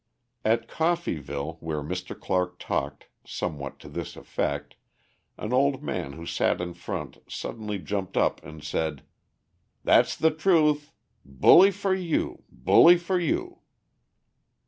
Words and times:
At 0.43 0.67
Coffeeville, 0.67 1.57
where 1.59 1.83
Mr. 1.83 2.19
Clark 2.19 2.57
talked 2.57 3.07
somewhat 3.23 3.77
to 3.81 3.87
this 3.87 4.15
effect, 4.15 4.75
an 5.37 5.53
old 5.53 5.83
man 5.83 6.13
who 6.13 6.25
sat 6.25 6.59
in 6.59 6.73
front 6.73 7.19
suddenly 7.29 7.77
jumped 7.77 8.17
up 8.17 8.43
and 8.43 8.63
said: 8.63 9.03
"That's 9.83 10.15
the 10.17 10.31
truth! 10.31 10.91
Bully 11.23 11.69
for 11.69 11.93
you; 11.93 12.41
bully 12.49 12.97
for 12.97 13.19
you!" 13.19 13.59